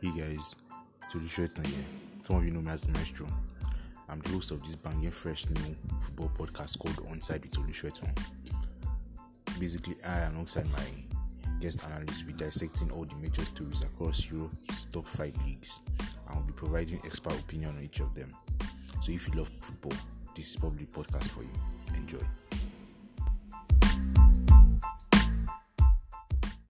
Hey 0.00 0.12
guys, 0.16 0.54
Tolu 1.10 1.26
Shwetan 1.26 1.66
here. 1.66 1.84
Some 2.22 2.36
of 2.36 2.44
you 2.44 2.52
know 2.52 2.60
me 2.60 2.70
as 2.70 2.88
Maestro. 2.88 3.26
I'm 4.08 4.20
the 4.20 4.28
host 4.28 4.52
of 4.52 4.62
this 4.62 4.76
banging 4.76 5.10
fresh 5.10 5.44
new 5.50 5.74
football 6.00 6.30
podcast 6.38 6.78
called 6.78 6.94
Onside 7.08 7.42
with 7.42 7.50
Tolu 7.50 7.72
Shwetan. 7.72 8.16
Basically, 9.58 9.96
I 10.04 10.20
alongside 10.20 10.70
my 10.70 10.84
guest 11.60 11.82
analysts, 11.84 12.22
will 12.22 12.28
be 12.28 12.34
dissecting 12.34 12.92
all 12.92 13.06
the 13.06 13.16
major 13.16 13.44
stories 13.44 13.82
across 13.82 14.30
Europe's 14.30 14.84
top 14.84 15.08
five 15.08 15.34
leagues 15.44 15.80
and 16.28 16.36
will 16.36 16.44
be 16.44 16.52
providing 16.52 17.00
expert 17.04 17.36
opinion 17.36 17.70
on 17.76 17.82
each 17.82 17.98
of 17.98 18.14
them. 18.14 18.32
So 19.02 19.10
if 19.10 19.26
you 19.26 19.34
love 19.34 19.50
football, 19.60 19.98
this 20.36 20.50
is 20.50 20.56
probably 20.58 20.84
a 20.84 20.96
podcast 20.96 21.26
for 21.30 21.42
you. 21.42 21.50